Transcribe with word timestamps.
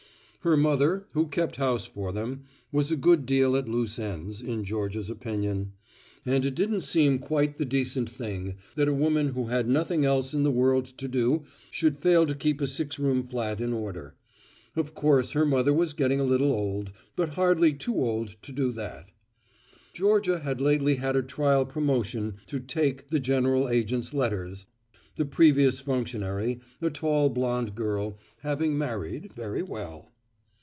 Her 0.43 0.57
mother, 0.57 1.05
who 1.11 1.27
kept 1.27 1.57
house 1.57 1.85
for 1.85 2.11
them, 2.11 2.45
was 2.71 2.91
a 2.91 2.95
good 2.95 3.27
deal 3.27 3.55
at 3.55 3.69
loose 3.69 3.99
ends, 3.99 4.41
in 4.41 4.63
Georgia's 4.63 5.07
opinion. 5.07 5.73
And 6.25 6.43
it 6.43 6.55
didn't 6.55 6.81
seem 6.81 7.19
quite 7.19 7.57
the 7.57 7.63
decent 7.63 8.09
thing 8.09 8.55
that 8.73 8.87
a 8.87 8.91
woman 8.93 9.29
who 9.33 9.49
had 9.49 9.69
nothing 9.69 10.03
else 10.03 10.33
in 10.33 10.41
the 10.41 10.49
world 10.49 10.85
to 10.85 11.07
do 11.07 11.45
should 11.69 11.99
fail 11.99 12.25
to 12.25 12.33
keep 12.33 12.59
a 12.59 12.65
six 12.65 12.97
room 12.97 13.21
flat 13.21 13.61
in 13.61 13.71
order. 13.71 14.15
Of 14.75 14.95
course 14.95 15.33
her 15.33 15.45
mother 15.45 15.75
was 15.75 15.93
getting 15.93 16.19
a 16.19 16.23
little 16.23 16.51
old, 16.51 16.91
but 17.15 17.29
hardly 17.37 17.71
too 17.73 17.93
old 18.03 18.29
to 18.41 18.51
do 18.51 18.71
that. 18.71 19.09
Georgia 19.93 20.39
had 20.39 20.59
lately 20.59 20.95
had 20.95 21.15
a 21.15 21.21
trial 21.21 21.67
promotion 21.67 22.37
to 22.47 22.59
"take" 22.59 23.09
the 23.09 23.19
general 23.19 23.69
agent's 23.69 24.11
letters 24.11 24.65
the 25.17 25.25
previous 25.25 25.79
functionary, 25.81 26.59
a 26.81 26.89
tall 26.89 27.29
blonde 27.29 27.75
girl, 27.75 28.17
having 28.39 28.75
married 28.75 29.31
very 29.35 29.61
well. 29.61 30.07